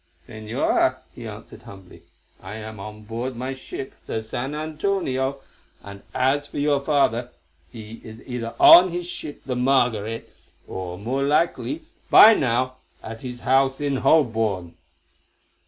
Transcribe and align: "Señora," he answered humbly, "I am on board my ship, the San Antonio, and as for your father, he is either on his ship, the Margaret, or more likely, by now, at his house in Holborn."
"Señora," 0.27 0.95
he 1.13 1.27
answered 1.27 1.61
humbly, 1.61 2.01
"I 2.41 2.55
am 2.55 2.79
on 2.79 3.03
board 3.03 3.35
my 3.35 3.53
ship, 3.53 3.93
the 4.07 4.23
San 4.23 4.55
Antonio, 4.55 5.41
and 5.83 6.01
as 6.15 6.47
for 6.47 6.57
your 6.57 6.81
father, 6.81 7.29
he 7.71 8.01
is 8.03 8.23
either 8.25 8.55
on 8.59 8.89
his 8.89 9.05
ship, 9.05 9.43
the 9.45 9.55
Margaret, 9.55 10.33
or 10.67 10.97
more 10.97 11.21
likely, 11.21 11.83
by 12.09 12.33
now, 12.33 12.77
at 13.03 13.21
his 13.21 13.41
house 13.41 13.79
in 13.79 13.97
Holborn." 13.97 14.73